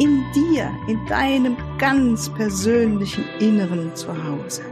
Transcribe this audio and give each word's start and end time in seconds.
In 0.00 0.24
dir, 0.32 0.74
in 0.88 1.04
deinem 1.08 1.58
ganz 1.76 2.32
persönlichen 2.32 3.22
Inneren 3.38 3.94
Zuhause. 3.94 4.62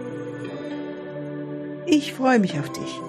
Ich 1.84 2.14
freue 2.14 2.38
mich 2.38 2.58
auf 2.58 2.72
dich. 2.72 3.00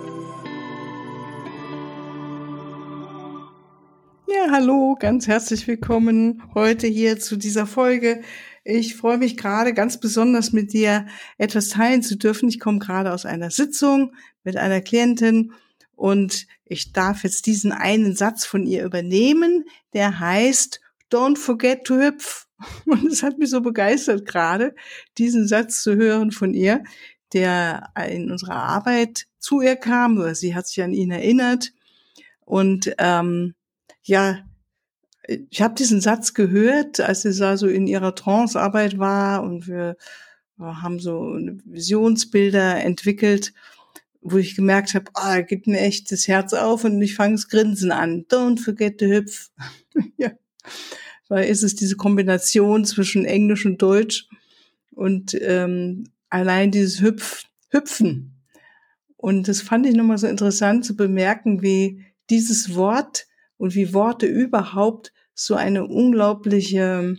Ja, 4.28 4.52
hallo, 4.52 4.98
ganz 5.00 5.28
herzlich 5.28 5.66
willkommen 5.66 6.44
heute 6.54 6.88
hier 6.88 7.18
zu 7.20 7.38
dieser 7.38 7.66
Folge. 7.66 8.22
Ich 8.66 8.98
freue 8.98 9.18
mich 9.18 9.38
gerade 9.38 9.74
ganz 9.74 9.98
besonders 9.98 10.52
mit 10.52 10.74
dir 10.74 11.08
etwas 11.38 11.70
teilen 11.70 12.04
zu 12.04 12.18
dürfen. 12.18 12.50
Ich 12.50 12.60
komme 12.60 12.80
gerade 12.80 13.14
aus 13.14 13.26
einer 13.26 13.50
Sitzung 13.50 14.14
mit 14.44 14.58
einer 14.58 14.82
Klientin 14.82 15.54
und 15.96 16.48
ich 16.66 16.92
darf 16.92 17.24
jetzt 17.24 17.46
diesen 17.46 17.72
einen 17.72 18.14
Satz 18.14 18.46
von 18.46 18.66
ihr 18.66 18.84
übernehmen, 18.84 19.64
der 19.94 20.20
heißt, 20.20 20.82
don't 21.12 21.38
forget 21.38 21.86
to 21.86 21.96
hüpf. 21.96 22.48
Und 22.86 23.08
es 23.08 23.24
hat 23.24 23.38
mich 23.38 23.50
so 23.50 23.62
begeistert 23.62 24.26
gerade, 24.26 24.76
diesen 25.18 25.48
Satz 25.48 25.82
zu 25.82 25.96
hören 25.96 26.32
von 26.32 26.54
ihr, 26.54 26.84
der 27.34 27.92
in 28.10 28.32
unserer 28.32 28.56
Arbeit 28.56 29.28
zu 29.40 29.62
ihr 29.62 29.76
kam, 29.76 30.18
oder 30.18 30.36
sie 30.36 30.56
hat 30.56 30.68
sich 30.68 30.82
an 30.84 30.94
ihn 30.94 31.12
erinnert. 31.12 31.72
Und 32.46 32.94
ähm, 32.98 33.54
ja, 34.04 34.40
ich 35.28 35.62
habe 35.62 35.76
diesen 35.76 36.02
Satz 36.02 36.34
gehört, 36.34 37.00
als 37.00 37.22
sie 37.22 37.32
so 37.32 37.68
in 37.68 37.88
ihrer 37.88 38.16
Trancearbeit 38.16 38.98
war 38.98 39.44
und 39.44 39.68
wir 39.68 39.96
haben 40.60 41.00
so 41.00 41.38
Visionsbilder 41.66 42.84
entwickelt, 42.84 43.54
wo 44.22 44.38
ich 44.38 44.56
gemerkt 44.56 44.94
habe, 44.96 45.12
ah, 45.14 45.38
oh, 45.40 45.44
gibt 45.46 45.68
mir 45.68 45.80
echt 45.80 46.12
das 46.12 46.28
Herz 46.28 46.54
auf 46.54 46.84
und 46.84 47.02
ich 47.02 47.16
fange 47.16 47.36
das 47.36 47.48
Grinsen 47.48 47.92
an. 47.92 48.26
Don't 48.28 48.60
forget 48.62 49.00
to 49.00 49.06
hüpf. 49.06 49.52
ja. 50.18 50.32
Weil 51.28 51.50
ist 51.50 51.64
es 51.64 51.76
diese 51.76 51.96
Kombination 51.96 52.86
zwischen 52.86 53.26
Englisch 53.26 53.66
und 53.66 53.82
Deutsch 53.82 54.28
und 54.92 55.36
ähm, 55.42 56.06
allein 56.30 56.72
dieses 56.72 57.02
Hüpf, 57.02 57.44
Hüpfen. 57.70 58.44
Und 59.16 59.48
das 59.48 59.62
fand 59.62 59.86
ich 59.86 59.96
nochmal 59.96 60.18
so 60.18 60.28
interessant 60.28 60.86
zu 60.86 60.96
bemerken, 60.96 61.62
wie 61.62 62.06
dieses 62.30 62.76
Wort 62.76 63.28
und 63.58 63.76
wie 63.76 63.94
Worte 63.94 64.26
überhaupt 64.26 65.12
so 65.34 65.56
eine 65.56 65.86
unglaubliche 65.86 67.18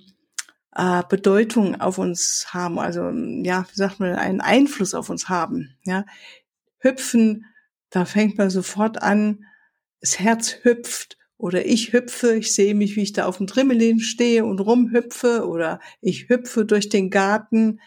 äh, 0.75 1.03
Bedeutung 1.09 1.81
auf 1.81 1.99
uns 1.99 2.47
haben, 2.51 2.79
also 2.79 3.11
ja, 3.43 3.67
wie 3.71 3.77
sagt 3.77 4.01
man, 4.01 4.15
einen 4.15 4.41
Einfluss 4.41 4.95
auf 4.95 5.11
uns 5.11 5.29
haben. 5.29 5.77
Ja, 5.85 6.05
hüpfen, 6.79 7.45
da 7.91 8.05
fängt 8.05 8.39
man 8.39 8.51
sofort 8.51 9.03
an, 9.03 9.45
das 10.01 10.19
Herz 10.19 10.57
hüpft 10.63 11.19
oder 11.41 11.65
ich 11.65 11.93
hüpfe, 11.93 12.37
ich 12.37 12.53
sehe 12.55 12.75
mich, 12.75 12.97
wie 12.97 13.03
ich 13.03 13.13
da 13.13 13.25
auf 13.27 13.39
dem 13.39 13.47
Trimmelin 13.47 13.99
stehe 13.99 14.45
und 14.45 14.61
rumhüpfe 14.61 15.47
oder 15.49 15.81
ich 16.03 16.29
hüpfe 16.29 16.67
durch 16.67 16.89
den 16.91 17.09
Garten, 17.09 17.81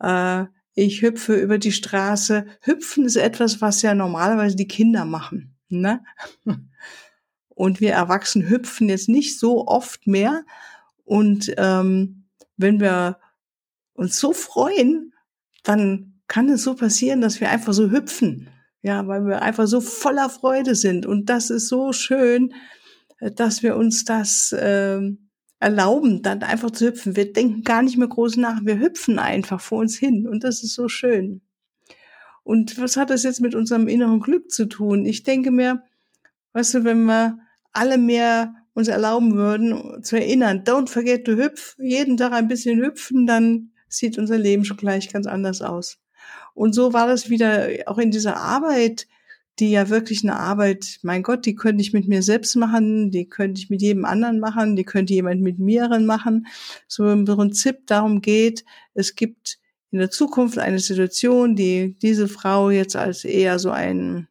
äh, 0.00 0.44
ich 0.74 1.02
hüpfe 1.02 1.34
über 1.36 1.58
die 1.58 1.72
Straße. 1.72 2.46
Hüpfen 2.60 3.06
ist 3.06 3.16
etwas, 3.16 3.62
was 3.62 3.80
ja 3.82 3.94
normalerweise 3.94 4.56
die 4.56 4.68
Kinder 4.68 5.04
machen. 5.04 5.56
Ne? 5.68 6.04
Und 7.48 7.80
wir 7.80 7.92
Erwachsenen 7.92 8.50
hüpfen 8.50 8.90
jetzt 8.90 9.08
nicht 9.08 9.38
so 9.38 9.66
oft 9.66 10.06
mehr. 10.06 10.44
Und 11.04 11.54
ähm, 11.56 12.26
wenn 12.58 12.80
wir 12.80 13.18
uns 13.94 14.18
so 14.18 14.34
freuen, 14.34 15.14
dann 15.62 16.20
kann 16.28 16.50
es 16.50 16.64
so 16.64 16.74
passieren, 16.74 17.22
dass 17.22 17.40
wir 17.40 17.50
einfach 17.50 17.72
so 17.72 17.90
hüpfen. 17.90 18.50
Ja, 18.82 19.06
weil 19.06 19.24
wir 19.24 19.40
einfach 19.40 19.66
so 19.66 19.80
voller 19.80 20.28
Freude 20.28 20.74
sind. 20.74 21.06
Und 21.06 21.30
das 21.30 21.48
ist 21.48 21.68
so 21.68 21.92
schön, 21.92 22.52
dass 23.20 23.62
wir 23.62 23.76
uns 23.76 24.04
das 24.04 24.52
äh, 24.52 25.00
erlauben, 25.58 26.22
dann 26.22 26.42
einfach 26.42 26.70
zu 26.70 26.86
hüpfen. 26.86 27.16
Wir 27.16 27.32
denken 27.32 27.62
gar 27.62 27.82
nicht 27.82 27.96
mehr 27.96 28.08
groß 28.08 28.36
nach. 28.36 28.64
Wir 28.64 28.78
hüpfen 28.78 29.18
einfach 29.18 29.60
vor 29.60 29.78
uns 29.78 29.96
hin. 29.96 30.26
Und 30.26 30.44
das 30.44 30.62
ist 30.62 30.74
so 30.74 30.88
schön. 30.88 31.40
Und 32.42 32.80
was 32.80 32.96
hat 32.96 33.10
das 33.10 33.24
jetzt 33.24 33.40
mit 33.40 33.54
unserem 33.54 33.88
inneren 33.88 34.20
Glück 34.20 34.50
zu 34.50 34.66
tun? 34.66 35.04
Ich 35.04 35.22
denke 35.22 35.50
mir, 35.50 35.82
weißt 36.52 36.74
du, 36.74 36.84
wenn 36.84 37.04
wir 37.04 37.38
alle 37.72 37.98
mehr 37.98 38.54
uns 38.72 38.88
erlauben 38.88 39.34
würden, 39.34 40.02
zu 40.04 40.16
erinnern, 40.16 40.62
don't 40.62 40.88
forget 40.88 41.24
to 41.24 41.32
hüpf, 41.32 41.76
jeden 41.78 42.16
Tag 42.16 42.32
ein 42.32 42.46
bisschen 42.46 42.78
hüpfen, 42.78 43.26
dann 43.26 43.72
sieht 43.88 44.18
unser 44.18 44.38
Leben 44.38 44.64
schon 44.64 44.76
gleich 44.76 45.10
ganz 45.12 45.26
anders 45.26 45.62
aus. 45.62 45.98
Und 46.54 46.74
so 46.74 46.92
war 46.92 47.06
das 47.06 47.30
wieder 47.30 47.68
auch 47.86 47.98
in 47.98 48.10
dieser 48.10 48.36
Arbeit, 48.36 49.06
die 49.58 49.70
ja 49.70 49.88
wirklich 49.88 50.22
eine 50.22 50.36
Arbeit, 50.36 50.98
mein 51.02 51.22
Gott, 51.22 51.46
die 51.46 51.54
könnte 51.54 51.80
ich 51.82 51.92
mit 51.92 52.08
mir 52.08 52.22
selbst 52.22 52.56
machen, 52.56 53.10
die 53.10 53.28
könnte 53.28 53.60
ich 53.60 53.70
mit 53.70 53.80
jedem 53.80 54.04
anderen 54.04 54.38
machen, 54.38 54.76
die 54.76 54.84
könnte 54.84 55.14
jemand 55.14 55.40
mit 55.40 55.58
mir 55.58 55.88
machen. 56.00 56.46
So 56.88 57.10
im 57.10 57.24
Prinzip 57.24 57.86
darum 57.86 58.20
geht, 58.20 58.64
es 58.94 59.14
gibt 59.14 59.58
in 59.90 59.98
der 59.98 60.10
Zukunft 60.10 60.58
eine 60.58 60.78
Situation, 60.78 61.56
die 61.56 61.96
diese 62.02 62.28
Frau 62.28 62.70
jetzt 62.70 62.96
als 62.96 63.24
eher 63.24 63.58
so 63.58 63.70
ein 63.70 64.28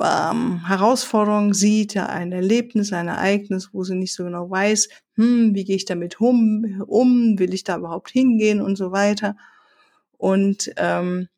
ähm, 0.00 0.66
Herausforderung 0.66 1.52
sieht, 1.52 1.94
ja, 1.94 2.06
ein 2.06 2.32
Erlebnis, 2.32 2.92
ein 2.92 3.08
Ereignis, 3.08 3.70
wo 3.72 3.84
sie 3.84 3.94
nicht 3.94 4.14
so 4.14 4.24
genau 4.24 4.50
weiß, 4.50 4.88
hm, 5.16 5.54
wie 5.54 5.64
gehe 5.64 5.76
ich 5.76 5.84
damit 5.84 6.20
um, 6.20 7.38
will 7.38 7.54
ich 7.54 7.64
da 7.64 7.76
überhaupt 7.76 8.10
hingehen 8.10 8.60
und 8.60 8.76
so 8.76 8.92
weiter. 8.92 9.36
Und 10.16 10.72
ähm, 10.76 11.28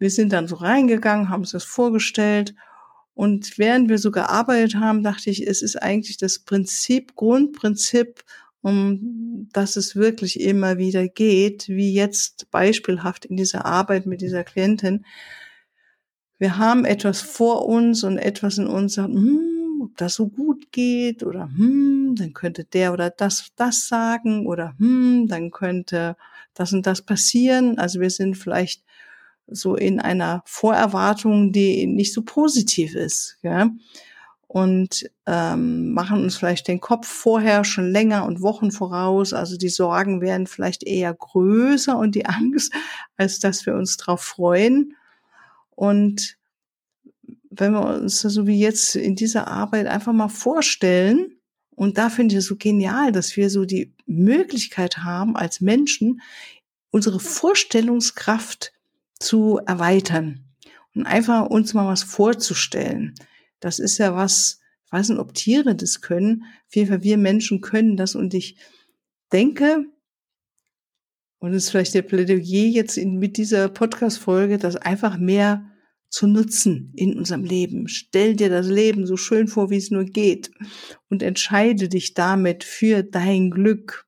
wir 0.00 0.10
sind 0.10 0.32
dann 0.32 0.48
so 0.48 0.56
reingegangen, 0.56 1.28
haben 1.28 1.42
uns 1.42 1.52
das 1.52 1.64
vorgestellt 1.64 2.54
und 3.14 3.58
während 3.58 3.88
wir 3.88 3.98
so 3.98 4.10
gearbeitet 4.10 4.76
haben, 4.76 5.02
dachte 5.02 5.30
ich, 5.30 5.46
es 5.46 5.62
ist 5.62 5.76
eigentlich 5.76 6.16
das 6.16 6.38
Prinzip, 6.40 7.14
Grundprinzip, 7.14 8.24
um 8.62 9.48
dass 9.52 9.76
es 9.76 9.94
wirklich 9.94 10.40
immer 10.40 10.78
wieder 10.78 11.06
geht, 11.06 11.68
wie 11.68 11.92
jetzt 11.92 12.50
beispielhaft 12.50 13.26
in 13.26 13.36
dieser 13.36 13.64
Arbeit 13.64 14.06
mit 14.06 14.20
dieser 14.20 14.44
Klientin, 14.44 15.04
wir 16.38 16.56
haben 16.56 16.86
etwas 16.86 17.20
vor 17.20 17.66
uns 17.66 18.02
und 18.02 18.16
etwas 18.16 18.56
in 18.56 18.66
uns 18.66 18.94
sagt, 18.94 19.12
hm, 19.12 19.82
ob 19.82 19.96
das 19.98 20.14
so 20.14 20.28
gut 20.28 20.72
geht 20.72 21.22
oder 21.22 21.50
hm, 21.54 22.14
dann 22.16 22.32
könnte 22.32 22.64
der 22.64 22.94
oder 22.94 23.10
das 23.10 23.50
das 23.56 23.88
sagen 23.88 24.46
oder 24.46 24.74
hm, 24.78 25.26
dann 25.28 25.50
könnte 25.50 26.16
das 26.54 26.72
und 26.72 26.86
das 26.86 27.02
passieren. 27.02 27.78
Also 27.78 28.00
wir 28.00 28.10
sind 28.10 28.36
vielleicht 28.36 28.82
so 29.50 29.76
in 29.76 30.00
einer 30.00 30.42
Vorerwartung, 30.46 31.52
die 31.52 31.86
nicht 31.86 32.12
so 32.12 32.22
positiv 32.22 32.94
ist. 32.94 33.38
Ja? 33.42 33.70
Und 34.46 35.08
ähm, 35.26 35.92
machen 35.92 36.22
uns 36.22 36.36
vielleicht 36.36 36.66
den 36.68 36.80
Kopf 36.80 37.06
vorher 37.06 37.64
schon 37.64 37.90
länger 37.90 38.24
und 38.24 38.40
Wochen 38.40 38.72
voraus. 38.72 39.32
Also 39.32 39.56
die 39.56 39.68
Sorgen 39.68 40.20
werden 40.20 40.46
vielleicht 40.46 40.82
eher 40.82 41.14
größer 41.14 41.96
und 41.96 42.14
die 42.14 42.26
Angst, 42.26 42.72
als 43.16 43.38
dass 43.38 43.64
wir 43.66 43.74
uns 43.74 43.96
darauf 43.96 44.20
freuen. 44.22 44.96
Und 45.70 46.36
wenn 47.50 47.72
wir 47.72 47.84
uns 47.84 48.20
so 48.20 48.46
wie 48.46 48.58
jetzt 48.58 48.96
in 48.96 49.16
dieser 49.16 49.48
Arbeit 49.48 49.86
einfach 49.86 50.12
mal 50.12 50.28
vorstellen, 50.28 51.36
und 51.80 51.96
da 51.96 52.10
finde 52.10 52.34
ich 52.34 52.40
es 52.40 52.46
so 52.46 52.56
genial, 52.56 53.10
dass 53.10 53.36
wir 53.36 53.48
so 53.48 53.64
die 53.64 53.94
Möglichkeit 54.04 54.98
haben, 54.98 55.36
als 55.36 55.60
Menschen 55.60 56.20
unsere 56.90 57.20
Vorstellungskraft 57.20 58.72
zu 59.20 59.60
erweitern 59.64 60.44
und 60.94 61.06
einfach 61.06 61.46
uns 61.46 61.74
mal 61.74 61.86
was 61.86 62.02
vorzustellen. 62.02 63.14
Das 63.60 63.78
ist 63.78 63.98
ja 63.98 64.16
was, 64.16 64.60
ich 64.86 64.92
weiß 64.92 65.10
nicht, 65.10 65.18
ob 65.18 65.34
Tiere 65.34 65.76
das 65.76 66.00
können. 66.00 66.44
Auf 66.66 66.74
jeden 66.74 66.88
Fall 66.88 67.02
wir 67.04 67.18
Menschen 67.18 67.60
können 67.60 67.96
das 67.96 68.16
und 68.16 68.34
ich 68.34 68.56
denke, 69.32 69.84
und 71.38 71.54
es 71.54 71.64
ist 71.64 71.70
vielleicht 71.70 71.94
der 71.94 72.02
Plädoyer 72.02 72.66
jetzt 72.66 72.98
in, 72.98 73.18
mit 73.18 73.36
dieser 73.36 73.68
Podcast-Folge, 73.68 74.58
dass 74.58 74.76
einfach 74.76 75.16
mehr 75.16 75.70
zu 76.10 76.26
nutzen 76.26 76.92
in 76.96 77.16
unserem 77.16 77.44
Leben. 77.44 77.88
Stell 77.88 78.34
dir 78.36 78.50
das 78.50 78.66
Leben 78.66 79.06
so 79.06 79.16
schön 79.16 79.48
vor, 79.48 79.70
wie 79.70 79.76
es 79.76 79.90
nur 79.90 80.04
geht 80.04 80.50
und 81.08 81.22
entscheide 81.22 81.88
dich 81.88 82.14
damit 82.14 82.64
für 82.64 83.02
dein 83.02 83.50
Glück. 83.50 84.06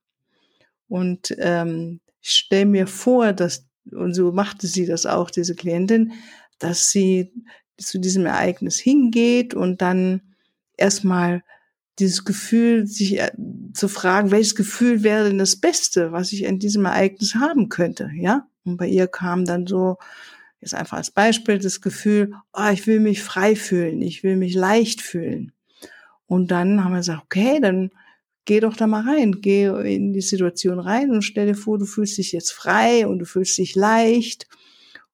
Und 0.87 1.33
ähm, 1.39 2.01
stell 2.21 2.65
mir 2.65 2.87
vor, 2.87 3.33
dass, 3.33 3.67
und 3.91 4.13
so 4.13 4.31
machte 4.31 4.67
sie 4.67 4.85
das 4.85 5.05
auch, 5.05 5.29
diese 5.29 5.55
Klientin, 5.55 6.13
dass 6.59 6.89
sie 6.89 7.31
zu 7.77 7.99
diesem 7.99 8.25
Ereignis 8.25 8.77
hingeht 8.77 9.53
und 9.53 9.81
dann 9.81 10.21
erstmal 10.77 11.43
dieses 11.99 12.25
Gefühl, 12.25 12.87
sich 12.87 13.19
äh, 13.19 13.31
zu 13.73 13.87
fragen, 13.87 14.31
welches 14.31 14.55
Gefühl 14.55 15.03
wäre 15.03 15.27
denn 15.27 15.37
das 15.37 15.55
Beste, 15.55 16.11
was 16.11 16.31
ich 16.33 16.43
in 16.43 16.59
diesem 16.59 16.85
Ereignis 16.85 17.35
haben 17.35 17.69
könnte, 17.69 18.09
ja? 18.15 18.47
Und 18.65 18.77
bei 18.77 18.87
ihr 18.87 19.07
kam 19.07 19.45
dann 19.45 19.67
so, 19.67 19.97
jetzt 20.61 20.73
einfach 20.73 20.97
als 20.97 21.11
Beispiel, 21.11 21.59
das 21.59 21.81
Gefühl, 21.81 22.33
oh, 22.53 22.69
ich 22.71 22.87
will 22.87 22.99
mich 22.99 23.21
frei 23.21 23.55
fühlen, 23.55 24.01
ich 24.01 24.23
will 24.23 24.37
mich 24.37 24.55
leicht 24.55 25.01
fühlen. 25.01 25.51
Und 26.25 26.51
dann 26.51 26.83
haben 26.83 26.93
wir 26.93 26.99
gesagt, 26.99 27.23
okay, 27.23 27.59
dann 27.61 27.91
geh 28.45 28.59
doch 28.59 28.75
da 28.75 28.87
mal 28.87 29.07
rein, 29.07 29.41
geh 29.41 29.65
in 29.65 30.13
die 30.13 30.21
Situation 30.21 30.79
rein 30.79 31.11
und 31.11 31.21
stell 31.21 31.47
dir 31.47 31.55
vor, 31.55 31.77
du 31.77 31.85
fühlst 31.85 32.17
dich 32.17 32.31
jetzt 32.31 32.51
frei 32.51 33.07
und 33.07 33.19
du 33.19 33.25
fühlst 33.25 33.57
dich 33.57 33.75
leicht 33.75 34.47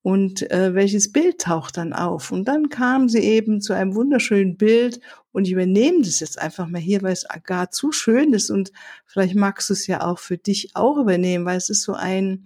und 0.01 0.49
äh, 0.49 0.73
welches 0.73 1.11
Bild 1.11 1.41
taucht 1.41 1.77
dann 1.77 1.93
auf? 1.93 2.31
Und 2.31 2.47
dann 2.47 2.69
kam 2.69 3.09
sie 3.09 3.19
eben 3.19 3.61
zu 3.61 3.73
einem 3.73 3.95
wunderschönen 3.95 4.57
Bild 4.57 4.99
und 5.31 5.45
ich 5.45 5.53
übernehme 5.53 6.01
das 6.01 6.19
jetzt 6.19 6.39
einfach 6.41 6.67
mal 6.67 6.81
hier, 6.81 7.01
weil 7.01 7.13
es 7.13 7.25
gar 7.43 7.71
zu 7.71 7.91
schön 7.91 8.33
ist 8.33 8.49
und 8.49 8.71
vielleicht 9.05 9.35
magst 9.35 9.69
du 9.69 9.73
es 9.73 9.87
ja 9.87 10.01
auch 10.01 10.19
für 10.19 10.37
dich 10.37 10.75
auch 10.75 10.97
übernehmen, 10.97 11.45
weil 11.45 11.57
es 11.57 11.69
ist 11.69 11.83
so 11.83 11.93
ein 11.93 12.45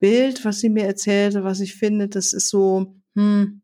Bild, 0.00 0.44
was 0.44 0.60
sie 0.60 0.68
mir 0.68 0.84
erzählte, 0.84 1.44
was 1.44 1.60
ich 1.60 1.74
finde, 1.74 2.08
das 2.08 2.32
ist 2.32 2.48
so, 2.48 2.94
hm, 3.14 3.62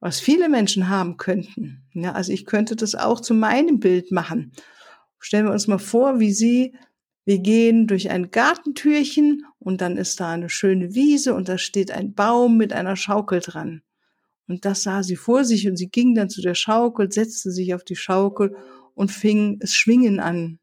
was 0.00 0.20
viele 0.20 0.48
Menschen 0.48 0.88
haben 0.88 1.16
könnten. 1.16 1.82
Ja, 1.92 2.12
also 2.12 2.32
ich 2.32 2.44
könnte 2.44 2.76
das 2.76 2.94
auch 2.94 3.20
zu 3.20 3.34
meinem 3.34 3.80
Bild 3.80 4.12
machen. 4.12 4.52
Stellen 5.24 5.46
wir 5.46 5.52
uns 5.52 5.68
mal 5.68 5.78
vor, 5.78 6.20
wie 6.20 6.34
sie 6.34 6.74
wir 7.24 7.38
gehen 7.38 7.86
durch 7.86 8.10
ein 8.10 8.30
Gartentürchen 8.30 9.46
und 9.58 9.80
dann 9.80 9.96
ist 9.96 10.20
da 10.20 10.32
eine 10.32 10.50
schöne 10.50 10.94
Wiese 10.94 11.32
und 11.32 11.48
da 11.48 11.56
steht 11.56 11.90
ein 11.90 12.12
Baum 12.12 12.58
mit 12.58 12.74
einer 12.74 12.94
Schaukel 12.94 13.40
dran. 13.40 13.80
Und 14.46 14.66
das 14.66 14.82
sah 14.82 15.02
sie 15.02 15.16
vor 15.16 15.46
sich 15.46 15.66
und 15.66 15.78
sie 15.78 15.88
ging 15.88 16.14
dann 16.14 16.28
zu 16.28 16.42
der 16.42 16.54
Schaukel, 16.54 17.10
setzte 17.10 17.52
sich 17.52 17.74
auf 17.74 17.84
die 17.84 17.96
Schaukel 17.96 18.54
und 18.94 19.10
fing 19.10 19.56
es 19.60 19.74
Schwingen 19.74 20.20
an. 20.20 20.58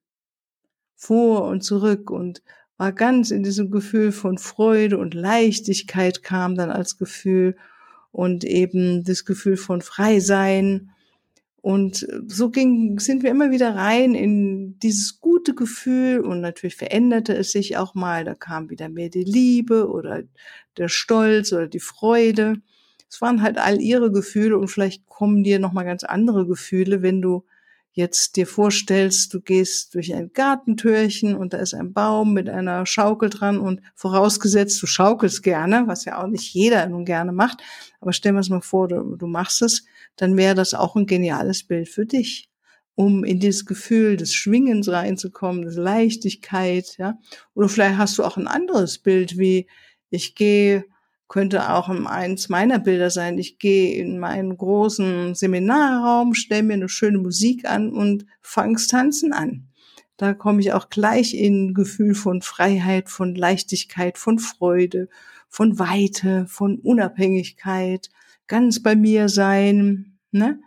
Vor 0.94 1.46
und 1.46 1.64
zurück 1.64 2.12
und 2.12 2.44
war 2.78 2.92
ganz 2.92 3.31
in 3.31 3.42
diesem 3.42 3.72
Gefühl 3.72 4.12
von 4.12 4.38
Freude 4.38 5.00
und 5.00 5.16
Leichtigkeit 5.16 6.22
kam 6.22 6.54
dann 6.54 6.69
als 6.69 7.00
Gefühl 7.00 7.57
und 8.12 8.44
eben 8.44 9.04
das 9.06 9.25
Gefühl 9.25 9.57
von 9.57 9.81
Freisein 9.81 10.92
und 11.62 12.08
so 12.28 12.50
ging, 12.50 13.00
sind 13.00 13.22
wir 13.22 13.30
immer 13.30 13.52
wieder 13.52 13.75
rein 13.75 14.16
in 14.16 14.80
dieses 14.80 15.19
gute 15.19 15.54
Gefühl 15.54 16.22
und 16.22 16.42
natürlich 16.42 16.75
veränderte 16.75 17.34
es 17.36 17.52
sich 17.52 17.78
auch 17.78 17.94
mal. 17.94 18.25
Da 18.25 18.34
kam 18.34 18.72
wieder 18.72 18.90
mehr 18.90 19.10
die 19.10 19.24
Liebe 19.24 19.88
oder 19.88 20.24
der 20.78 20.88
Stolz 20.88 21.54
oder 21.54 21.68
die 21.68 21.80
Freude. 21.80 22.56
Es 23.08 23.22
waren 23.22 23.44
halt 23.44 23.60
all 23.60 23.80
ihre 23.80 24.12
Gefühle 24.12 24.58
und 24.58 24.69
vielleicht 24.69 25.06
kommen 25.06 25.44
dir 25.44 25.60
nochmal 25.60 25.86
ganz 25.86 26.04
andere 26.04 26.48
Gefühle, 26.48 27.04
wenn 27.04 27.22
du 27.22 27.46
jetzt 27.94 28.38
dir 28.38 28.48
vorstellst, 28.48 29.34
du 29.34 29.42
gehst 29.42 29.94
durch 29.94 30.14
ein 30.14 30.32
Gartentürchen 30.34 31.36
und 31.36 31.54
da 31.54 31.58
ist 31.58 31.74
ein 31.74 31.94
Baum 31.94 32.34
mit 32.34 32.50
einer 32.50 32.86
Schaukel 32.86 33.30
dran 33.30 33.60
und 33.60 33.82
vorausgesetzt, 33.96 34.82
du 34.82 34.88
schaukelst 34.88 35.44
gerne, 35.44 35.84
was 35.88 36.06
ja 36.06 36.22
auch 36.22 36.28
nicht 36.28 36.54
jeder 36.54 36.88
nun 36.88 37.04
gerne 37.06 37.34
macht, 37.34 37.62
aber 38.00 38.14
stell 38.14 38.34
dir 38.34 38.40
es 38.40 38.50
mal 38.50 38.62
vor, 38.62 38.88
du, 38.88 39.18
du 39.18 39.28
machst 39.28 39.62
es, 39.62 39.86
dann 40.16 40.38
wäre 40.38 40.56
das 40.56 40.74
auch 40.74 40.96
ein 40.96 41.06
geniales 41.06 41.64
Bild 41.64 41.90
für 41.90 42.06
dich, 42.06 42.50
um 42.96 43.24
in 43.26 43.40
dieses 43.40 43.66
Gefühl 43.66 44.16
des 44.16 44.34
Schwingens 44.34 44.88
reinzukommen, 44.88 45.64
des 45.64 45.76
Leichtigkeit, 45.76 46.98
ja. 46.98 47.18
Oder 47.54 47.68
vielleicht 47.68 47.98
hast 47.98 48.18
du 48.18 48.24
auch 48.24 48.38
ein 48.38 48.48
anderes 48.48 49.00
Bild, 49.00 49.38
wie 49.38 49.68
ich 50.10 50.36
gehe 50.36 50.86
könnte 51.31 51.74
auch 51.74 51.88
eins 51.88 52.50
meiner 52.50 52.78
Bilder 52.78 53.10
sein. 53.10 53.38
Ich 53.38 53.57
gehe 53.57 53.95
in 53.95 54.19
meinen 54.19 54.57
großen 54.57 55.33
Seminarraum, 55.33 56.33
stelle 56.33 56.63
mir 56.63 56.74
eine 56.74 56.89
schöne 56.89 57.19
Musik 57.19 57.63
an 57.63 57.94
und 57.94 58.25
fang's 58.42 58.88
tanzen 58.88 59.31
an. 59.31 59.69
Da 60.18 60.33
komme 60.33 60.60
ich 60.60 60.74
auch 60.74 60.89
gleich 60.89 61.33
in 61.33 61.68
ein 61.68 61.74
Gefühl 61.74 62.16
von 62.16 62.42
Freiheit, 62.42 63.07
von 63.07 63.33
Leichtigkeit, 63.33 64.18
von 64.18 64.39
Freude, 64.39 65.07
von 65.48 65.80
Weite, 65.80 66.48
von 66.48 66.80
Unabhängigkeit, 66.80 68.10
ganz 68.48 68.83
bei 68.83 68.98
mir 68.98 69.30
sein, 69.30 70.18
ne? 70.31 70.60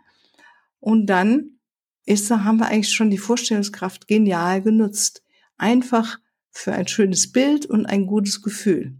Und 0.79 1.05
dann 1.05 1.59
ist, 2.07 2.31
da 2.31 2.43
haben 2.43 2.57
wir 2.57 2.69
eigentlich 2.69 2.91
schon 2.91 3.11
die 3.11 3.19
Vorstellungskraft 3.19 4.07
genial 4.07 4.63
genutzt. 4.63 5.21
Einfach 5.59 6.17
für 6.49 6.73
ein 6.73 6.87
schönes 6.87 7.31
Bild 7.31 7.67
und 7.67 7.85
ein 7.85 8.07
gutes 8.07 8.41
Gefühl. 8.41 8.97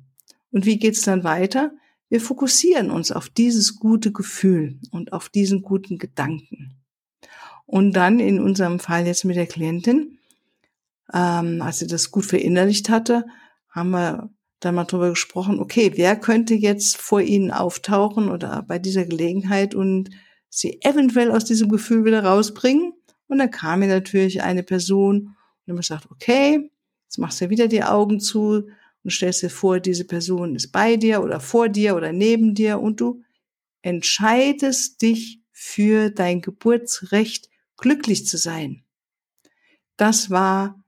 Und 0.56 0.66
wie 0.66 0.80
geht's 0.80 1.02
dann 1.02 1.26
weiter? 1.26 1.74
Wir 2.08 2.22
fokussieren 2.22 2.90
uns 2.90 3.12
auf 3.12 3.28
dieses 3.28 3.76
gute 3.76 4.14
Gefühl 4.14 4.80
und 4.90 5.12
auf 5.12 5.28
diesen 5.28 5.64
guten 5.64 5.98
Gedanken. 5.98 6.78
Und 7.66 7.92
dann 7.92 8.22
in 8.22 8.40
unserem 8.40 8.80
Fall 8.80 9.06
jetzt 9.06 9.26
mit 9.26 9.36
der 9.36 9.48
Klientin, 9.48 10.18
ähm, 11.14 11.62
als 11.62 11.80
sie 11.80 11.88
das 11.88 12.10
gut 12.10 12.24
verinnerlicht 12.24 12.88
hatte, 12.88 13.26
haben 13.70 13.90
wir 13.90 14.30
dann 14.62 14.76
mal 14.76 14.86
drüber 14.86 15.10
gesprochen, 15.10 15.60
okay, 15.60 15.92
wer 15.96 16.16
könnte 16.16 16.54
jetzt 16.54 16.96
vor 16.96 17.20
Ihnen 17.20 17.52
auftauchen 17.52 18.30
oder 18.30 18.64
bei 18.66 18.80
dieser 18.80 19.04
Gelegenheit 19.04 19.76
und 19.76 20.10
Sie 20.50 20.80
eventuell 20.84 21.32
aus 21.32 21.44
diesem 21.44 21.68
Gefühl 21.68 22.06
wieder 22.06 22.24
rausbringen? 22.24 22.94
Und 23.28 23.40
dann 23.40 23.52
kam 23.52 23.82
mir 23.82 23.90
natürlich 23.90 24.42
eine 24.42 24.64
Person 24.64 25.18
und 25.18 25.36
dann 25.68 25.76
gesagt, 25.76 26.10
okay, 26.12 26.72
jetzt 27.04 27.18
machst 27.18 27.42
du 27.42 27.50
wieder 27.50 27.68
die 27.68 27.84
Augen 27.84 28.22
zu, 28.22 28.70
und 29.06 29.12
stellst 29.12 29.44
dir 29.44 29.52
vor, 29.52 29.80
diese 29.80 30.04
Person 30.04 30.56
ist 30.56 30.72
bei 30.72 30.98
dir 30.98 31.22
oder 31.22 31.40
vor 31.40 31.70
dir 31.70 31.96
oder 31.96 32.12
neben 32.12 32.56
dir 32.56 32.80
und 32.80 33.00
du 33.00 33.22
entscheidest 33.84 35.00
dich 35.04 35.42
für 35.52 36.10
dein 36.10 36.42
Geburtsrecht, 36.42 37.50
glücklich 37.78 38.26
zu 38.26 38.38
sein. 38.40 38.84
Das 39.96 40.32
war 40.32 40.84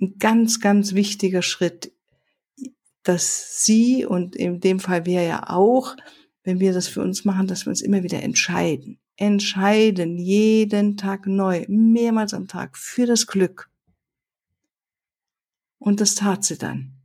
ein 0.00 0.18
ganz, 0.18 0.60
ganz 0.60 0.94
wichtiger 0.94 1.40
Schritt, 1.40 1.92
dass 3.04 3.64
sie 3.64 4.04
und 4.04 4.34
in 4.34 4.58
dem 4.58 4.80
Fall 4.80 5.06
wir 5.06 5.22
ja 5.22 5.48
auch, 5.48 5.96
wenn 6.42 6.58
wir 6.58 6.72
das 6.72 6.88
für 6.88 7.00
uns 7.00 7.24
machen, 7.24 7.46
dass 7.46 7.64
wir 7.64 7.70
uns 7.70 7.80
immer 7.80 8.02
wieder 8.02 8.24
entscheiden. 8.24 8.98
Entscheiden 9.14 10.18
jeden 10.18 10.96
Tag 10.96 11.28
neu, 11.28 11.64
mehrmals 11.68 12.34
am 12.34 12.48
Tag 12.48 12.76
für 12.76 13.06
das 13.06 13.28
Glück. 13.28 13.70
Und 15.78 16.00
das 16.00 16.16
tat 16.16 16.42
sie 16.42 16.58
dann. 16.58 16.95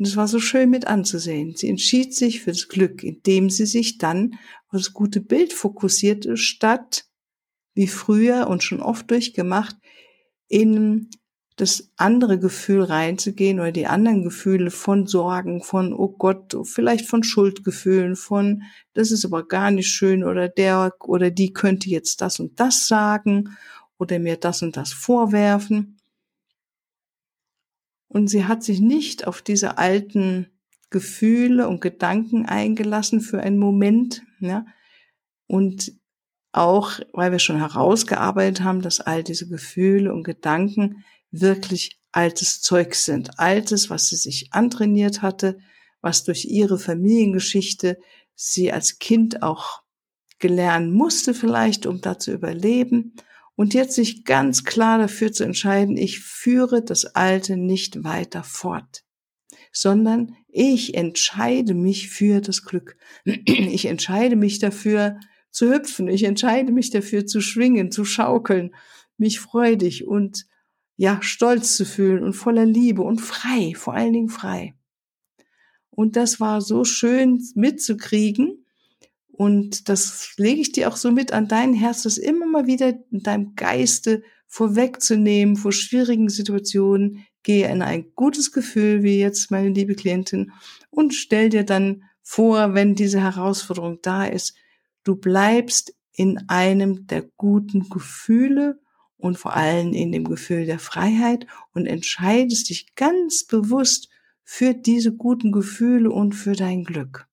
Und 0.00 0.06
es 0.06 0.16
war 0.16 0.26
so 0.28 0.40
schön 0.40 0.70
mit 0.70 0.86
anzusehen. 0.86 1.56
Sie 1.56 1.68
entschied 1.68 2.14
sich 2.14 2.40
für 2.40 2.52
das 2.52 2.68
Glück, 2.68 3.04
indem 3.04 3.50
sie 3.50 3.66
sich 3.66 3.98
dann 3.98 4.38
auf 4.68 4.80
das 4.80 4.94
gute 4.94 5.20
Bild 5.20 5.52
fokussierte, 5.52 6.38
statt, 6.38 7.04
wie 7.74 7.86
früher 7.86 8.46
und 8.46 8.64
schon 8.64 8.80
oft 8.80 9.10
durchgemacht, 9.10 9.76
in 10.48 11.10
das 11.56 11.90
andere 11.98 12.38
Gefühl 12.38 12.82
reinzugehen 12.82 13.60
oder 13.60 13.72
die 13.72 13.86
anderen 13.86 14.24
Gefühle 14.24 14.70
von 14.70 15.06
Sorgen, 15.06 15.62
von, 15.62 15.92
oh 15.92 16.08
Gott, 16.08 16.56
vielleicht 16.64 17.04
von 17.04 17.22
Schuldgefühlen, 17.22 18.16
von, 18.16 18.62
das 18.94 19.10
ist 19.10 19.26
aber 19.26 19.46
gar 19.46 19.70
nicht 19.70 19.88
schön 19.88 20.24
oder 20.24 20.48
der 20.48 20.94
oder 21.00 21.30
die 21.30 21.52
könnte 21.52 21.90
jetzt 21.90 22.22
das 22.22 22.40
und 22.40 22.58
das 22.58 22.88
sagen 22.88 23.54
oder 23.98 24.18
mir 24.18 24.38
das 24.38 24.62
und 24.62 24.78
das 24.78 24.94
vorwerfen. 24.94 25.99
Und 28.12 28.26
sie 28.26 28.44
hat 28.44 28.64
sich 28.64 28.80
nicht 28.80 29.28
auf 29.28 29.40
diese 29.40 29.78
alten 29.78 30.50
Gefühle 30.90 31.68
und 31.68 31.80
Gedanken 31.80 32.44
eingelassen 32.44 33.20
für 33.20 33.40
einen 33.40 33.56
Moment, 33.56 34.22
ja. 34.40 34.66
Und 35.46 35.92
auch, 36.50 36.98
weil 37.12 37.30
wir 37.30 37.38
schon 37.38 37.58
herausgearbeitet 37.58 38.64
haben, 38.64 38.82
dass 38.82 39.00
all 39.00 39.22
diese 39.22 39.46
Gefühle 39.46 40.12
und 40.12 40.24
Gedanken 40.24 41.04
wirklich 41.30 42.00
altes 42.10 42.60
Zeug 42.60 42.96
sind. 42.96 43.38
Altes, 43.38 43.90
was 43.90 44.08
sie 44.08 44.16
sich 44.16 44.52
antrainiert 44.52 45.22
hatte, 45.22 45.58
was 46.00 46.24
durch 46.24 46.46
ihre 46.46 46.80
Familiengeschichte 46.80 47.96
sie 48.34 48.72
als 48.72 48.98
Kind 48.98 49.44
auch 49.44 49.82
gelernt 50.40 50.92
musste 50.92 51.32
vielleicht, 51.32 51.86
um 51.86 52.00
da 52.00 52.18
zu 52.18 52.32
überleben 52.32 53.14
und 53.60 53.74
jetzt 53.74 53.94
sich 53.94 54.24
ganz 54.24 54.64
klar 54.64 54.96
dafür 54.96 55.32
zu 55.32 55.44
entscheiden, 55.44 55.98
ich 55.98 56.20
führe 56.20 56.82
das 56.82 57.04
Alte 57.04 57.58
nicht 57.58 58.04
weiter 58.04 58.42
fort, 58.42 59.04
sondern 59.70 60.34
ich 60.48 60.94
entscheide 60.94 61.74
mich 61.74 62.08
für 62.08 62.40
das 62.40 62.64
Glück. 62.64 62.96
Ich 63.26 63.84
entscheide 63.84 64.34
mich 64.34 64.60
dafür 64.60 65.20
zu 65.50 65.70
hüpfen, 65.70 66.08
ich 66.08 66.24
entscheide 66.24 66.72
mich 66.72 66.88
dafür 66.88 67.26
zu 67.26 67.42
schwingen, 67.42 67.90
zu 67.90 68.06
schaukeln, 68.06 68.74
mich 69.18 69.40
freudig 69.40 70.06
und 70.06 70.46
ja, 70.96 71.18
stolz 71.20 71.76
zu 71.76 71.84
fühlen 71.84 72.24
und 72.24 72.32
voller 72.32 72.64
Liebe 72.64 73.02
und 73.02 73.20
frei, 73.20 73.74
vor 73.76 73.92
allen 73.92 74.14
Dingen 74.14 74.30
frei. 74.30 74.74
Und 75.90 76.16
das 76.16 76.40
war 76.40 76.62
so 76.62 76.84
schön 76.84 77.46
mitzukriegen, 77.54 78.64
und 79.40 79.88
das 79.88 80.34
lege 80.36 80.60
ich 80.60 80.72
dir 80.72 80.86
auch 80.86 80.98
so 80.98 81.10
mit 81.10 81.32
an 81.32 81.48
dein 81.48 81.72
Herz, 81.72 82.02
das 82.02 82.18
immer 82.18 82.44
mal 82.44 82.66
wieder 82.66 82.92
in 83.10 83.22
deinem 83.22 83.54
Geiste 83.54 84.22
vorwegzunehmen 84.46 85.56
vor 85.56 85.72
schwierigen 85.72 86.28
Situationen. 86.28 87.24
Gehe 87.42 87.66
in 87.70 87.80
ein 87.80 88.12
gutes 88.14 88.52
Gefühl, 88.52 89.02
wie 89.02 89.18
jetzt 89.18 89.50
meine 89.50 89.70
liebe 89.70 89.94
Klientin, 89.94 90.52
und 90.90 91.14
stell 91.14 91.48
dir 91.48 91.64
dann 91.64 92.02
vor, 92.22 92.74
wenn 92.74 92.94
diese 92.94 93.22
Herausforderung 93.22 94.00
da 94.02 94.26
ist, 94.26 94.58
du 95.04 95.16
bleibst 95.16 95.94
in 96.12 96.46
einem 96.48 97.06
der 97.06 97.22
guten 97.38 97.88
Gefühle 97.88 98.78
und 99.16 99.38
vor 99.38 99.56
allem 99.56 99.94
in 99.94 100.12
dem 100.12 100.24
Gefühl 100.24 100.66
der 100.66 100.78
Freiheit 100.78 101.46
und 101.72 101.86
entscheidest 101.86 102.68
dich 102.68 102.94
ganz 102.94 103.46
bewusst 103.46 104.10
für 104.44 104.74
diese 104.74 105.16
guten 105.16 105.50
Gefühle 105.50 106.10
und 106.10 106.34
für 106.34 106.52
dein 106.52 106.84
Glück. 106.84 107.29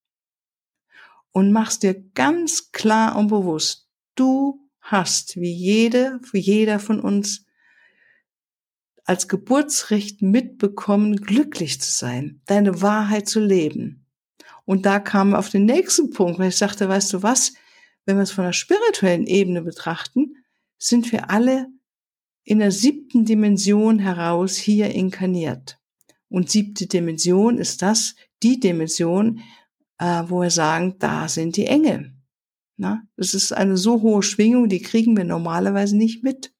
Und 1.37 1.51
machst 1.51 1.83
dir 1.83 1.93
ganz 2.15 2.71
klar 2.71 3.15
und 3.15 3.27
bewusst, 3.27 3.87
du 4.15 4.67
hast, 4.81 5.35
wie 5.35 5.53
jede, 5.53 6.19
wie 6.31 6.39
jeder 6.39 6.79
von 6.79 6.99
uns, 6.99 7.45
als 9.03 9.27
Geburtsrecht 9.27 10.23
mitbekommen, 10.23 11.17
glücklich 11.17 11.79
zu 11.79 11.91
sein, 11.91 12.41
deine 12.47 12.81
Wahrheit 12.81 13.29
zu 13.29 13.39
leben. 13.39 14.07
Und 14.65 14.87
da 14.87 14.99
kam 14.99 15.35
auf 15.35 15.51
den 15.51 15.65
nächsten 15.65 16.09
Punkt, 16.09 16.39
weil 16.39 16.49
ich 16.49 16.57
sagte, 16.57 16.89
weißt 16.89 17.13
du 17.13 17.21
was, 17.21 17.53
wenn 18.07 18.15
wir 18.15 18.23
es 18.23 18.31
von 18.31 18.45
der 18.45 18.53
spirituellen 18.53 19.27
Ebene 19.27 19.61
betrachten, 19.61 20.37
sind 20.79 21.11
wir 21.11 21.29
alle 21.29 21.67
in 22.45 22.57
der 22.57 22.71
siebten 22.71 23.25
Dimension 23.25 23.99
heraus 23.99 24.55
hier 24.55 24.89
inkarniert. 24.89 25.77
Und 26.29 26.49
siebte 26.49 26.87
Dimension 26.87 27.59
ist 27.59 27.83
das, 27.83 28.15
die 28.41 28.59
Dimension, 28.59 29.43
äh, 29.99 30.23
wo 30.27 30.41
wir 30.41 30.51
sagen, 30.51 30.95
da 30.99 31.27
sind 31.27 31.57
die 31.57 31.67
Engel. 31.67 32.13
Na, 32.75 33.01
das 33.15 33.33
ist 33.33 33.51
eine 33.51 33.77
so 33.77 34.01
hohe 34.01 34.21
Schwingung, 34.21 34.69
die 34.69 34.81
kriegen 34.81 35.17
wir 35.17 35.23
normalerweise 35.23 35.97
nicht 35.97 36.23
mit. 36.23 36.53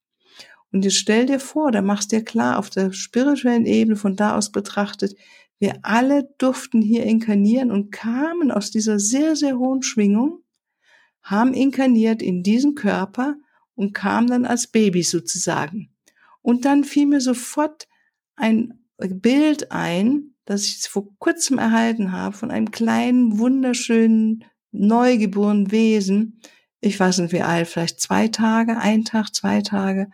Und 0.72 0.84
jetzt 0.84 0.98
stell 0.98 1.28
dir 1.28 1.40
vor, 1.40 1.72
da 1.72 1.82
machst 1.82 2.12
dir 2.12 2.24
klar, 2.24 2.58
auf 2.58 2.70
der 2.70 2.92
spirituellen 2.92 3.66
Ebene 3.66 3.96
von 3.96 4.16
da 4.16 4.36
aus 4.36 4.52
betrachtet, 4.52 5.16
wir 5.60 5.80
alle 5.84 6.30
durften 6.38 6.82
hier 6.82 7.04
inkarnieren 7.04 7.72
und 7.72 7.92
kamen 7.92 8.52
aus 8.52 8.70
dieser 8.70 9.00
sehr, 9.00 9.36
sehr 9.36 9.58
hohen 9.58 9.82
Schwingung, 9.82 10.44
haben 11.22 11.54
inkarniert 11.54 12.22
in 12.22 12.44
diesen 12.44 12.76
Körper 12.76 13.36
und 13.76 13.94
kamen 13.94 14.28
dann 14.28 14.46
als 14.46 14.68
Baby 14.68 15.04
sozusagen. 15.04 15.94
Und 16.42 16.66
dann 16.66 16.84
fiel 16.84 17.08
mir 17.08 17.22
sofort 17.22 17.88
ein 18.36 18.80
Bild 18.98 19.72
ein, 19.72 20.36
das 20.48 20.66
ich 20.66 20.80
vor 20.88 21.06
kurzem 21.20 21.58
erhalten 21.58 22.14
habe 22.14 22.36
von 22.36 22.52
einem 22.52 22.72
kleinen, 22.72 23.38
wunderschönen, 23.38 24.46
neugeborenen 24.72 25.72
Wesen. 25.72 26.42
Ich 26.80 26.98
weiß 26.98 27.20
nicht 27.20 27.34
wie 27.34 27.42
alt, 27.42 27.68
vielleicht 27.68 28.00
zwei 28.00 28.30
Tage, 28.30 28.78
ein 28.78 29.04
Tag, 29.04 29.36
zwei 29.36 29.62
Tage. 29.62 30.10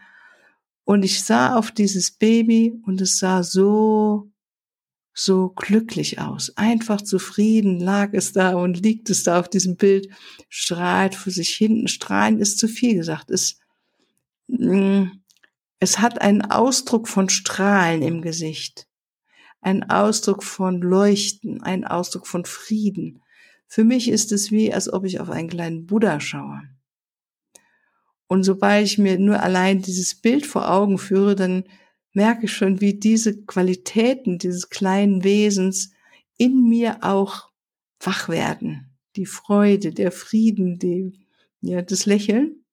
Und 0.86 1.06
ich 1.06 1.24
sah 1.24 1.56
auf 1.56 1.72
dieses 1.72 2.10
Baby 2.10 2.74
und 2.84 3.00
es 3.00 3.20
sah 3.20 3.44
so, 3.44 4.32
so 5.14 5.50
glücklich 5.50 6.20
aus. 6.20 6.58
Einfach 6.58 7.02
zufrieden 7.04 7.80
lag 7.80 8.10
es 8.14 8.34
da 8.34 8.56
und 8.56 8.82
liegt 8.82 9.12
es 9.12 9.24
da 9.24 9.40
auf 9.40 9.50
diesem 9.50 9.76
Bild, 9.78 10.10
strahlt 10.50 11.14
vor 11.14 11.32
sich 11.32 11.52
hinten. 11.52 11.88
Strahlen 11.88 12.40
ist 12.40 12.58
zu 12.58 12.68
viel 12.68 12.96
gesagt. 12.96 13.30
Es, 13.30 13.60
mm, 14.48 15.04
es 15.80 16.00
hat 16.00 16.22
einen 16.22 16.42
Ausdruck 16.42 17.08
von 17.08 17.30
Strahlen 17.30 18.02
im 18.02 18.24
Gesicht. 18.24 18.88
Ein 19.64 19.90
Ausdruck 19.90 20.44
von 20.44 20.82
Leuchten, 20.82 21.64
ein 21.64 21.86
Ausdruck 21.86 22.28
von 22.28 22.44
Frieden. 22.44 23.22
Für 23.66 23.86
mich 23.86 24.10
ist 24.10 24.34
es 24.34 24.52
wie, 24.52 24.74
als 24.74 24.92
ob 24.92 25.06
ich 25.06 25.22
auf 25.22 25.30
einen 25.30 25.48
kleinen 25.48 25.86
Buddha 25.86 26.20
schaue. 26.20 26.62
Und 28.28 28.44
sobald 28.44 28.86
ich 28.86 28.98
mir 28.98 29.18
nur 29.18 29.42
allein 29.42 29.82
dieses 29.82 30.16
Bild 30.16 30.46
vor 30.46 30.70
Augen 30.70 30.98
führe, 30.98 31.36
dann 31.36 31.64
merke 32.12 32.46
ich 32.46 32.52
schon, 32.52 32.82
wie 32.82 32.94
diese 32.94 33.46
Qualitäten 33.46 34.38
dieses 34.38 34.70
kleinen 34.70 35.24
Wesens 35.24 35.92
in 36.38 36.68
mir 36.68 36.98
auch 37.02 37.50
wach 38.02 38.28
werden. 38.28 38.98
Die 39.16 39.26
Freude, 39.26 39.94
der 39.94 40.12
Frieden, 40.12 40.78
die, 40.78 41.26
ja, 41.62 41.82
das 41.82 42.06
Lächeln. 42.06 42.66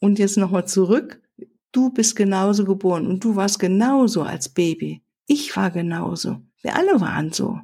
Und 0.00 0.18
jetzt 0.18 0.36
nochmal 0.36 0.68
zurück. 0.68 1.22
Du 1.72 1.90
bist 1.90 2.14
genauso 2.14 2.66
geboren 2.66 3.06
und 3.06 3.24
du 3.24 3.36
warst 3.36 3.58
genauso 3.58 4.22
als 4.22 4.50
Baby. 4.50 5.02
Ich 5.28 5.54
war 5.56 5.70
genauso. 5.70 6.40
Wir 6.62 6.74
alle 6.74 7.00
waren 7.00 7.32
so. 7.32 7.60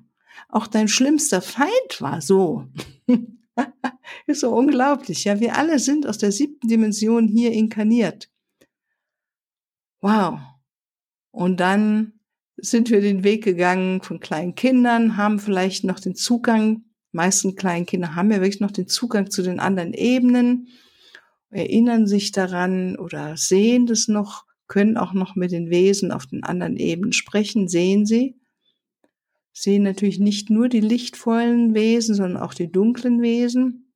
Auch 0.49 0.68
dein 0.68 0.87
schlimmster 0.87 1.42
Feind 1.42 2.00
war 2.00 2.21
so. 2.21 2.68
ist 4.26 4.40
so 4.40 4.54
unglaublich. 4.54 5.25
Ja, 5.25 5.40
wir 5.40 5.56
alle 5.56 5.78
sind 5.78 6.06
aus 6.06 6.18
der 6.18 6.30
siebten 6.30 6.68
Dimension 6.68 7.26
hier 7.26 7.52
inkarniert. 7.52 8.30
Wow. 10.00 10.38
Und 11.30 11.59
dann 11.59 12.21
sind 12.59 12.90
wir 12.90 13.00
den 13.00 13.25
Weg 13.25 13.42
gegangen 13.42 14.02
von 14.02 14.21
kleinen 14.21 14.54
Kindern, 14.54 15.16
haben 15.16 15.38
vielleicht 15.38 15.85
noch 15.85 15.99
den 15.99 16.14
Zugang, 16.14 16.85
meisten 17.12 17.56
kleinen 17.56 17.87
Kinder 17.87 18.14
haben 18.14 18.30
ja 18.30 18.40
wirklich 18.40 18.61
noch 18.61 18.71
den 18.71 18.88
Zugang 18.88 19.30
zu 19.30 19.42
den 19.42 19.59
anderen 19.59 19.94
Ebenen, 19.94 20.68
erinnern 21.50 22.06
sich 22.06 22.33
daran 22.33 22.97
oder 22.97 23.37
sehen 23.37 23.87
das 23.87 24.09
noch, 24.09 24.44
können 24.66 24.97
auch 24.97 25.12
noch 25.12 25.37
mit 25.37 25.52
den 25.52 25.71
Wesen 25.71 26.11
auf 26.11 26.26
den 26.26 26.44
anderen 26.44 26.76
Ebenen 26.76 27.12
sprechen, 27.12 27.68
sehen 27.68 28.06
sie 28.06 28.37
sehen 29.54 29.85
natürlich 29.85 30.18
nicht 30.18 30.50
nur 30.50 30.68
die 30.68 30.80
lichtvollen 30.80 31.75
Wesen, 31.75 32.14
sondern 32.14 32.42
auch 32.42 32.54
die 32.54 32.71
dunklen 32.71 33.23
Wesen. 33.23 33.92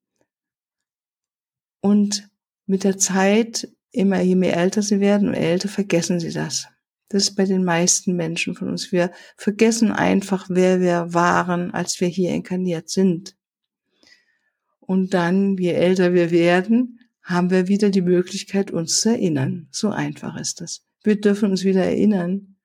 Und 1.81 2.29
mit 2.67 2.85
der 2.85 2.97
Zeit, 2.97 3.69
immer 3.91 4.21
je 4.21 4.37
mehr 4.37 4.57
älter 4.57 4.83
sie 4.83 5.01
werden 5.01 5.29
und 5.29 5.35
älter, 5.35 5.69
vergessen 5.69 6.21
sie 6.21 6.33
das. 6.33 6.69
Das 7.09 7.25
ist 7.25 7.37
bei 7.37 7.45
den 7.45 7.65
meisten 7.65 8.15
Menschen 8.15 8.55
von 8.55 8.69
uns. 8.69 8.93
Wir 8.93 9.11
vergessen 9.37 9.91
einfach, 9.91 10.47
wer 10.49 10.81
wir 10.81 11.13
waren, 11.13 11.73
als 11.73 12.01
wir 12.01 12.09
hier 12.09 12.31
inkarniert 12.31 12.89
sind. 12.89 13.37
Und 14.81 15.15
dann, 15.15 15.57
je 15.57 15.73
älter 15.73 16.15
wir 16.15 16.31
werden, 16.31 17.01
haben 17.29 17.51
wir 17.51 17.69
wieder 17.69 17.91
die 17.91 18.03
Möglichkeit, 18.03 18.71
uns 18.71 19.01
zu 19.01 19.11
erinnern. 19.11 19.69
So 19.71 19.91
einfach 19.91 20.37
ist 20.37 20.61
das. 20.61 20.83
Wir 21.03 21.21
dürfen 21.21 21.51
uns 21.51 21.65
wieder 21.65 21.85
erinnern, 21.85 22.57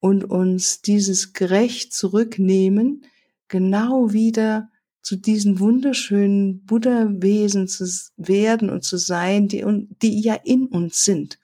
und 0.00 0.24
uns 0.24 0.82
dieses 0.82 1.32
gerecht 1.32 1.92
zurücknehmen, 1.92 3.04
genau 3.48 4.12
wieder 4.12 4.70
zu 5.02 5.16
diesen 5.16 5.58
wunderschönen 5.58 6.64
Buddha-Wesen 6.66 7.66
zu 7.66 7.86
werden 8.16 8.70
und 8.70 8.84
zu 8.84 8.98
sein, 8.98 9.48
die, 9.48 9.64
die 10.02 10.20
ja 10.20 10.34
in 10.34 10.66
uns 10.66 11.04
sind. 11.04 11.38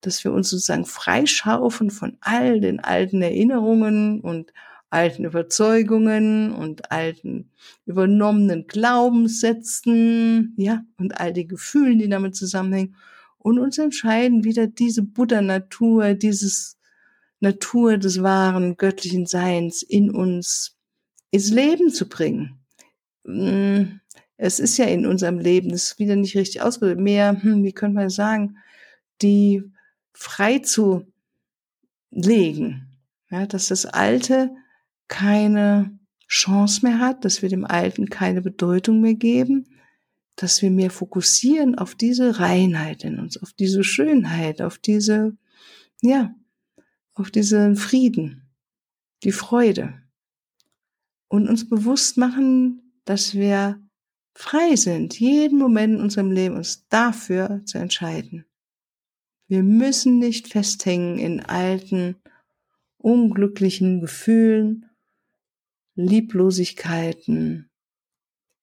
Dass 0.00 0.24
wir 0.24 0.32
uns 0.32 0.50
sozusagen 0.50 0.84
freischaufen 0.84 1.90
von 1.90 2.16
all 2.20 2.60
den 2.60 2.80
alten 2.80 3.22
Erinnerungen 3.22 4.20
und 4.20 4.52
alten 4.90 5.24
Überzeugungen 5.24 6.52
und 6.52 6.90
alten 6.90 7.50
übernommenen 7.84 8.66
Glaubenssätzen, 8.66 10.54
ja, 10.56 10.84
und 10.96 11.20
all 11.20 11.32
die 11.32 11.46
Gefühlen, 11.46 11.98
die 11.98 12.08
damit 12.08 12.36
zusammenhängen 12.36 12.96
und 13.38 13.58
uns 13.58 13.78
entscheiden, 13.78 14.44
wieder 14.44 14.66
diese 14.66 15.02
Buddha-Natur, 15.02 16.14
dieses 16.14 16.78
Natur 17.40 17.98
des 17.98 18.22
wahren 18.22 18.76
göttlichen 18.76 19.26
Seins 19.26 19.82
in 19.82 20.10
uns 20.10 20.76
ins 21.30 21.50
Leben 21.50 21.90
zu 21.90 22.08
bringen. 22.08 22.58
Mm, 23.24 24.00
es 24.36 24.60
ist 24.60 24.78
ja 24.78 24.86
in 24.86 25.06
unserem 25.06 25.38
Leben, 25.38 25.70
das 25.70 25.84
ist 25.84 25.98
wieder 25.98 26.16
nicht 26.16 26.36
richtig 26.36 26.62
ausgedrückt, 26.62 27.00
mehr, 27.00 27.40
hm, 27.42 27.62
wie 27.64 27.72
könnte 27.72 27.94
man 27.94 28.08
sagen, 28.08 28.56
die 29.20 29.62
frei 30.12 30.60
zu 30.60 31.06
legen, 32.10 32.88
ja, 33.30 33.46
dass 33.46 33.68
das 33.68 33.86
Alte 33.86 34.50
keine 35.08 35.98
Chance 36.28 36.86
mehr 36.86 36.98
hat, 37.00 37.24
dass 37.24 37.42
wir 37.42 37.48
dem 37.48 37.64
Alten 37.64 38.08
keine 38.10 38.42
Bedeutung 38.42 39.00
mehr 39.00 39.14
geben, 39.14 39.66
dass 40.36 40.62
wir 40.62 40.70
mehr 40.70 40.90
fokussieren 40.90 41.76
auf 41.76 41.94
diese 41.94 42.38
Reinheit 42.38 43.02
in 43.04 43.18
uns, 43.18 43.42
auf 43.42 43.52
diese 43.52 43.82
Schönheit, 43.82 44.62
auf 44.62 44.78
diese, 44.78 45.36
ja, 46.00 46.34
auf 47.14 47.30
diesen 47.30 47.76
Frieden, 47.76 48.48
die 49.24 49.32
Freude 49.32 49.94
und 51.28 51.48
uns 51.48 51.68
bewusst 51.68 52.16
machen, 52.16 52.92
dass 53.04 53.34
wir 53.34 53.80
frei 54.34 54.76
sind, 54.76 55.18
jeden 55.18 55.58
Moment 55.58 55.94
in 55.94 56.00
unserem 56.00 56.30
Leben 56.30 56.56
uns 56.56 56.86
dafür 56.88 57.62
zu 57.64 57.78
entscheiden. 57.78 58.44
Wir 59.48 59.62
müssen 59.62 60.18
nicht 60.18 60.48
festhängen 60.48 61.18
in 61.18 61.40
alten, 61.40 62.16
unglücklichen 62.98 64.00
Gefühlen, 64.00 64.87
Lieblosigkeiten, 65.98 67.70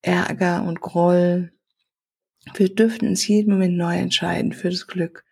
Ärger 0.01 0.63
und 0.63 0.79
Groll. 0.79 1.51
Wir 2.55 2.73
dürfen 2.73 3.09
uns 3.09 3.27
jeden 3.27 3.51
Moment 3.51 3.75
neu 3.75 3.97
entscheiden 3.97 4.53
für 4.53 4.69
das 4.69 4.87
Glück. 4.87 5.25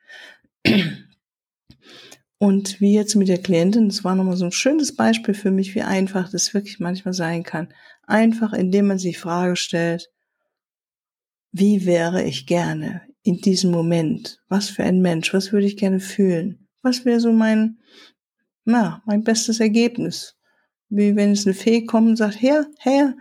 Und 2.40 2.82
wie 2.82 2.94
jetzt 2.94 3.16
mit 3.16 3.30
der 3.30 3.42
Klientin, 3.42 3.88
das 3.88 4.04
war 4.04 4.16
nochmal 4.16 4.36
so 4.36 4.44
ein 4.44 4.52
schönes 4.52 4.94
Beispiel 4.96 5.34
für 5.34 5.50
mich, 5.50 5.76
wie 5.76 5.82
einfach 5.82 6.30
das 6.30 6.54
wirklich 6.54 6.80
manchmal 6.80 7.14
sein 7.14 7.44
kann. 7.44 7.74
Einfach, 8.06 8.52
indem 8.52 8.88
man 8.88 9.00
sich 9.00 9.14
die 9.14 9.20
Frage 9.20 9.56
stellt, 9.56 10.12
wie 11.54 11.86
wäre 11.86 12.24
ich 12.24 12.48
gerne 12.48 13.02
in 13.22 13.38
diesem 13.38 13.72
Moment? 13.72 14.42
Was 14.50 14.70
für 14.70 14.84
ein 14.84 15.02
Mensch? 15.02 15.34
Was 15.34 15.54
würde 15.54 15.68
ich 15.68 15.78
gerne 15.78 16.02
fühlen? 16.02 16.68
Was 16.82 17.06
wäre 17.06 17.22
so 17.22 17.32
mein, 17.32 17.80
na, 18.66 19.02
mein 19.06 19.24
bestes 19.24 19.62
Ergebnis? 19.62 20.36
Wie 20.96 21.16
wenn 21.16 21.32
es 21.32 21.48
eine 21.48 21.56
Fee 21.56 21.86
kommt 21.86 22.10
und 22.10 22.16
sagt, 22.18 22.40
Herr, 22.40 22.68
Herr, 22.78 23.16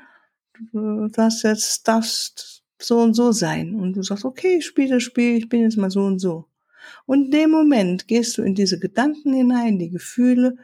du 0.73 1.09
darfst 1.09 1.43
jetzt 1.43 1.89
das 1.89 2.63
so 2.79 2.99
und 3.01 3.15
so 3.15 3.33
sein. 3.33 3.75
Und 3.75 3.95
du 3.95 4.03
sagst, 4.03 4.27
okay, 4.27 4.57
ich 4.59 4.67
spiele 4.67 4.97
das 4.97 5.03
Spiel, 5.03 5.37
ich 5.37 5.49
bin 5.49 5.63
jetzt 5.63 5.79
mal 5.79 5.91
so 5.91 6.03
und 6.03 6.19
so. 6.19 6.47
Und 7.07 7.27
in 7.27 7.31
dem 7.31 7.51
Moment 7.51 8.09
gehst 8.09 8.37
du 8.37 8.43
in 8.43 8.55
diese 8.55 8.79
Gedanken 8.79 9.33
hinein, 9.33 9.79
die 9.79 9.91
Gefühle, 9.91 10.57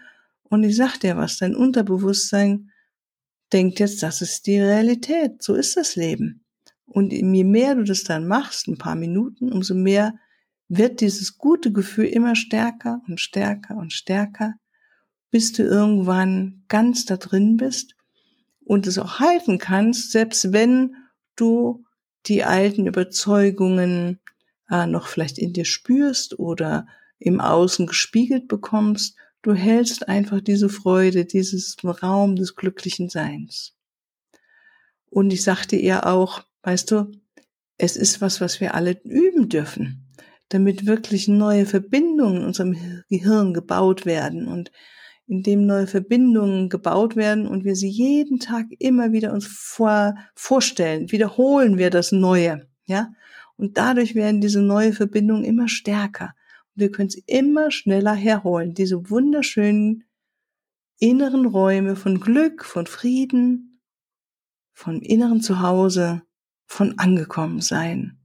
und 0.50 0.64
ich 0.64 0.76
sag 0.76 0.98
dir 0.98 1.16
was, 1.16 1.38
dein 1.38 1.54
Unterbewusstsein 1.54 2.70
denkt 3.52 3.80
jetzt, 3.80 4.02
das 4.02 4.22
ist 4.22 4.46
die 4.46 4.60
Realität, 4.60 5.42
so 5.42 5.54
ist 5.54 5.76
das 5.76 5.96
Leben. 5.96 6.44
Und 6.86 7.12
je 7.12 7.44
mehr 7.44 7.74
du 7.74 7.84
das 7.84 8.04
dann 8.04 8.26
machst, 8.26 8.66
ein 8.66 8.78
paar 8.78 8.94
Minuten, 8.94 9.52
umso 9.52 9.74
mehr 9.74 10.14
wird 10.68 11.00
dieses 11.00 11.38
gute 11.38 11.72
Gefühl 11.72 12.06
immer 12.06 12.34
stärker 12.34 13.02
und 13.08 13.20
stärker 13.20 13.76
und 13.76 13.92
stärker, 13.92 14.54
bis 15.30 15.52
du 15.52 15.62
irgendwann 15.62 16.64
ganz 16.68 17.04
da 17.04 17.16
drin 17.16 17.56
bist 17.56 17.94
und 18.64 18.86
es 18.86 18.98
auch 18.98 19.18
halten 19.18 19.58
kannst, 19.58 20.12
selbst 20.12 20.52
wenn 20.52 20.94
du 21.36 21.84
die 22.26 22.44
alten 22.44 22.86
Überzeugungen 22.86 24.20
äh, 24.70 24.86
noch 24.86 25.06
vielleicht 25.06 25.38
in 25.38 25.52
dir 25.52 25.64
spürst 25.64 26.38
oder 26.38 26.86
im 27.18 27.40
Außen 27.40 27.86
gespiegelt 27.86 28.48
bekommst, 28.48 29.16
du 29.42 29.54
hältst 29.54 30.08
einfach 30.08 30.40
diese 30.40 30.68
Freude, 30.68 31.24
dieses 31.24 31.76
Raum 31.84 32.36
des 32.36 32.54
glücklichen 32.54 33.08
Seins. 33.08 33.74
Und 35.10 35.32
ich 35.32 35.42
sagte 35.42 35.76
ihr 35.76 36.06
auch, 36.06 36.42
weißt 36.62 36.90
du, 36.90 37.10
es 37.78 37.96
ist 37.96 38.20
was, 38.20 38.40
was 38.40 38.60
wir 38.60 38.74
alle 38.74 39.00
üben 39.04 39.48
dürfen, 39.48 40.04
damit 40.48 40.86
wirklich 40.86 41.28
neue 41.28 41.64
Verbindungen 41.64 42.38
in 42.38 42.44
unserem 42.44 43.04
Gehirn 43.08 43.54
gebaut 43.54 44.04
werden 44.04 44.48
und 44.48 44.70
indem 45.28 45.66
neue 45.66 45.86
Verbindungen 45.86 46.70
gebaut 46.70 47.14
werden 47.14 47.46
und 47.46 47.64
wir 47.64 47.76
sie 47.76 47.88
jeden 47.88 48.40
Tag 48.40 48.66
immer 48.78 49.12
wieder 49.12 49.32
uns 49.32 49.46
vor, 49.46 50.14
vorstellen, 50.34 51.12
wiederholen 51.12 51.76
wir 51.76 51.90
das 51.90 52.12
Neue, 52.12 52.66
ja? 52.86 53.12
Und 53.56 53.76
dadurch 53.76 54.14
werden 54.14 54.40
diese 54.40 54.62
neue 54.62 54.92
Verbindungen 54.92 55.44
immer 55.44 55.68
stärker. 55.68 56.34
Und 56.74 56.80
wir 56.80 56.90
können 56.92 57.10
sie 57.10 57.24
immer 57.26 57.70
schneller 57.70 58.14
herholen. 58.14 58.72
Diese 58.72 59.10
wunderschönen 59.10 60.04
inneren 61.00 61.44
Räume 61.44 61.96
von 61.96 62.20
Glück, 62.20 62.64
von 62.64 62.86
Frieden, 62.86 63.80
von 64.72 65.02
inneren 65.02 65.40
Zuhause, 65.40 66.22
von 66.66 66.98
angekommen 66.98 67.60
sein. 67.60 68.20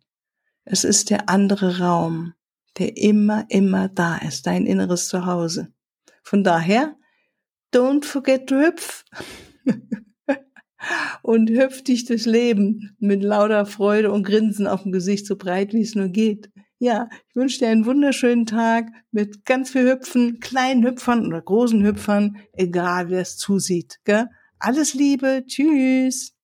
Es 0.65 0.83
ist 0.83 1.09
der 1.09 1.29
andere 1.29 1.79
Raum, 1.79 2.33
der 2.77 2.95
immer, 2.95 3.45
immer 3.49 3.89
da 3.89 4.17
ist, 4.17 4.45
dein 4.45 4.65
inneres 4.65 5.07
Zuhause. 5.07 5.73
Von 6.23 6.43
daher, 6.43 6.95
don't 7.73 8.05
forget 8.05 8.47
to 8.47 8.55
hüpf. 8.55 9.05
und 11.21 11.49
hüpf 11.49 11.83
dich 11.83 12.05
durchs 12.05 12.25
Leben 12.25 12.95
mit 12.99 13.23
lauter 13.23 13.65
Freude 13.65 14.11
und 14.11 14.23
Grinsen 14.23 14.67
auf 14.67 14.83
dem 14.83 14.91
Gesicht, 14.91 15.25
so 15.25 15.35
breit 15.35 15.73
wie 15.73 15.81
es 15.81 15.95
nur 15.95 16.09
geht. 16.09 16.49
Ja, 16.79 17.07
ich 17.29 17.35
wünsche 17.35 17.59
dir 17.59 17.69
einen 17.69 17.85
wunderschönen 17.85 18.45
Tag 18.45 18.87
mit 19.11 19.45
ganz 19.45 19.71
viel 19.71 19.89
Hüpfen, 19.89 20.39
kleinen 20.39 20.85
Hüpfern 20.85 21.25
oder 21.25 21.41
großen 21.41 21.83
Hüpfern, 21.85 22.37
egal 22.51 23.09
wer 23.09 23.21
es 23.21 23.37
zusieht. 23.37 23.99
Gell? 24.03 24.27
Alles 24.59 24.93
Liebe, 24.93 25.43
tschüss. 25.47 26.33